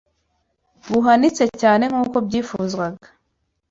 buhanitse 0.91 1.43
cyane 1.61 1.83
nk’uko 1.91 2.17
byifuzwaga 2.25 3.07